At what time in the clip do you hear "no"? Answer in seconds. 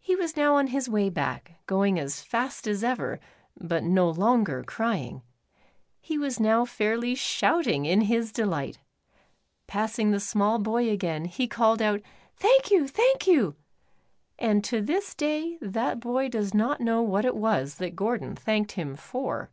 3.84-4.10